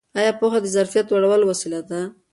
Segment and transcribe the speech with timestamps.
[0.19, 1.99] ایا پوهه د ظرفیت لوړولو وسیله ده؟